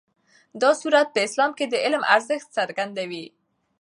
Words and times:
دا 0.61 0.71
سورت 0.81 1.07
په 1.13 1.19
اسلام 1.27 1.51
کې 1.57 1.65
د 1.67 1.75
علم 1.85 2.03
ارزښت 2.15 2.47
څرګندوي. 2.57 3.25